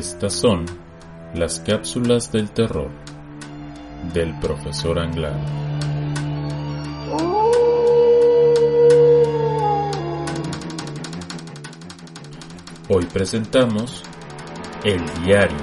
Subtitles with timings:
[0.00, 0.64] Estas son
[1.34, 2.90] las cápsulas del terror
[4.14, 5.38] del profesor Anglar.
[12.88, 14.02] Hoy presentamos
[14.84, 15.58] El diario.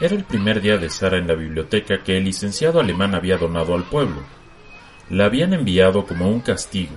[0.00, 3.76] Era el primer día de Sara en la biblioteca que el licenciado alemán había donado
[3.76, 4.24] al pueblo.
[5.08, 6.96] La habían enviado como un castigo.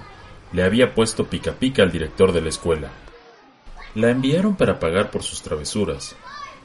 [0.51, 2.89] Le había puesto pica pica al director de la escuela.
[3.95, 6.15] La enviaron para pagar por sus travesuras,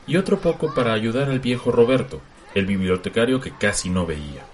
[0.07, 2.21] y otro poco para ayudar al viejo Roberto,
[2.55, 4.45] el bibliotecario que casi no veía.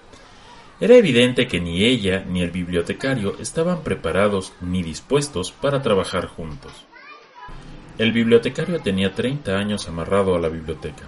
[0.79, 6.71] Era evidente que ni ella ni el bibliotecario estaban preparados ni dispuestos para trabajar juntos.
[7.97, 11.05] El bibliotecario tenía treinta años amarrado a la biblioteca.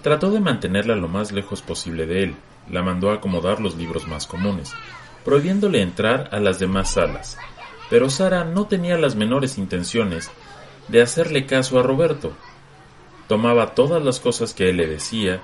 [0.00, 2.36] Trató de mantenerla lo más lejos posible de él,
[2.70, 4.72] la mandó a acomodar los libros más comunes,
[5.26, 7.36] prohibiéndole entrar a las demás salas.
[7.90, 10.30] Pero Sara no tenía las menores intenciones
[10.88, 12.32] de hacerle caso a Roberto.
[13.28, 15.40] Tomaba todas las cosas que él le decía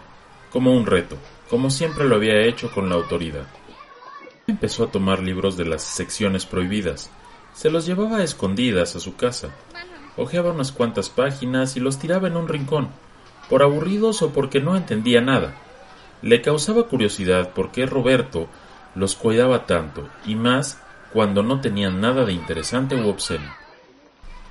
[0.52, 1.16] como un reto,
[1.48, 3.46] como siempre lo había hecho con la autoridad.
[4.46, 7.10] Empezó a tomar libros de las secciones prohibidas.
[7.54, 9.50] Se los llevaba a escondidas a su casa.
[10.16, 12.88] Ojeaba unas cuantas páginas y los tiraba en un rincón,
[13.48, 15.54] por aburridos o porque no entendía nada.
[16.22, 18.48] Le causaba curiosidad por qué Roberto
[18.94, 20.80] los cuidaba tanto, y más
[21.12, 23.61] cuando no tenían nada de interesante u obsceno.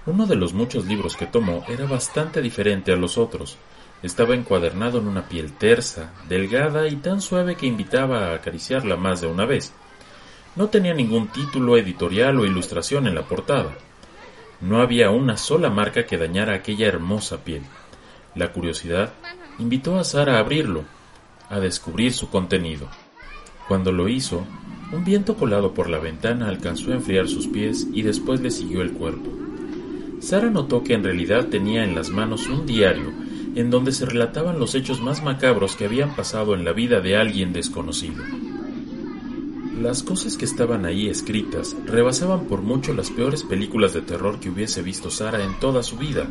[0.08, 3.58] Uno de los muchos libros que tomó era bastante diferente a los otros.
[4.02, 9.22] Estaba encuadernado en una piel tersa, delgada y tan suave que invitaba a acariciarla más
[9.22, 9.74] de una vez.
[10.56, 13.76] No tenía ningún título editorial o ilustración en la portada.
[14.60, 17.62] No había una sola marca que dañara aquella hermosa piel.
[18.34, 19.14] La curiosidad
[19.60, 20.84] invitó a Sara a abrirlo,
[21.48, 22.88] a descubrir su contenido.
[23.68, 24.48] Cuando lo hizo,
[24.92, 28.82] un viento colado por la ventana alcanzó a enfriar sus pies y después le siguió
[28.82, 29.30] el cuerpo.
[30.22, 33.12] Sara notó que en realidad tenía en las manos un diario
[33.56, 37.18] en donde se relataban los hechos más macabros que habían pasado en la vida de
[37.18, 38.24] alguien desconocido.
[39.82, 44.50] Las cosas que estaban ahí escritas rebasaban por mucho las peores películas de terror que
[44.50, 46.28] hubiese visto Sara en toda su vida.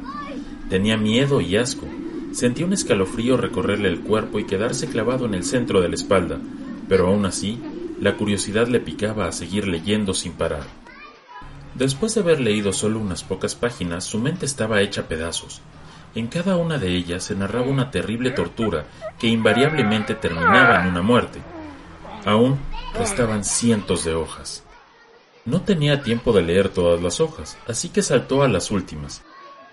[0.68, 1.86] Tenía miedo y asco.
[2.32, 6.38] Sentía un escalofrío recorrerle el cuerpo y quedarse clavado en el centro de la espalda,
[6.88, 7.58] pero aún así,
[8.00, 10.79] la curiosidad le picaba a seguir leyendo sin parar.
[11.74, 15.60] Después de haber leído solo unas pocas páginas, su mente estaba hecha pedazos.
[16.14, 18.86] En cada una de ellas se narraba una terrible tortura
[19.18, 21.40] que invariablemente terminaba en una muerte.
[22.24, 22.58] Aún
[22.94, 24.64] restaban cientos de hojas.
[25.44, 29.22] No tenía tiempo de leer todas las hojas, así que saltó a las últimas.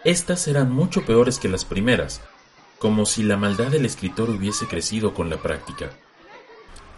[0.06, 2.22] Estas eran mucho peores que las primeras,
[2.80, 5.90] como si la maldad del escritor hubiese crecido con la práctica.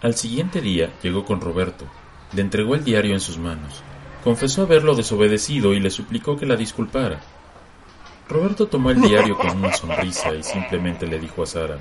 [0.02, 1.86] Al siguiente día llegó con Roberto,
[2.34, 3.82] le entregó el diario en sus manos.
[4.24, 7.22] Confesó haberlo desobedecido y le suplicó que la disculpara.
[8.28, 11.78] Roberto tomó el diario con una sonrisa y simplemente le dijo a Sara,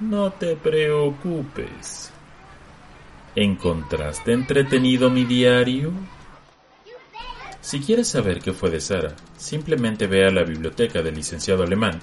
[0.00, 2.12] No te preocupes.
[3.34, 5.92] ¿Encontraste entretenido mi diario?
[7.60, 12.00] Si quieres saber qué fue de Sara, simplemente ve a la biblioteca del licenciado alemán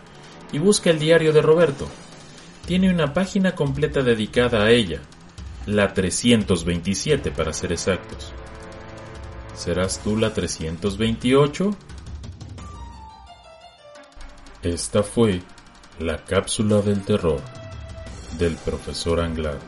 [0.51, 1.87] y busca el diario de Roberto.
[2.67, 4.99] Tiene una página completa dedicada a ella,
[5.65, 8.33] la 327 para ser exactos.
[9.55, 11.75] ¿Serás tú la 328?
[14.63, 15.41] Esta fue
[15.99, 17.39] la cápsula del terror
[18.37, 19.59] del profesor Anglar.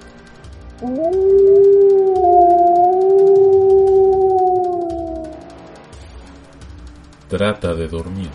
[7.30, 8.30] Trata de dormir,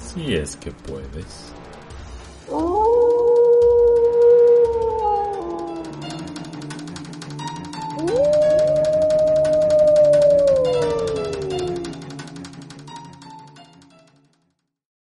[0.00, 1.52] si es que puedes.